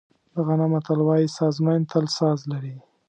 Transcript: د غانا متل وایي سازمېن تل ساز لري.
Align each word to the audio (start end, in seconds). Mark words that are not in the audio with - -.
د 0.33 0.35
غانا 0.45 0.67
متل 0.73 0.99
وایي 1.03 1.27
سازمېن 1.37 1.81
تل 1.91 2.05
ساز 2.17 2.39
لري. 2.51 2.75